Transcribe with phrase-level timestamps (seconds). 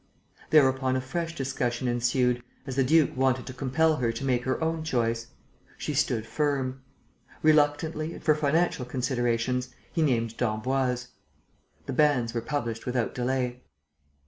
[0.49, 4.59] Thereupon a fresh discussion ensued, as the duke wanted to compel her to make her
[4.59, 5.27] own choice.
[5.77, 6.81] She stood firm.
[7.43, 11.09] Reluctantly and for financial considerations, he named d'Emboise.
[11.85, 13.61] The banns were published without delay.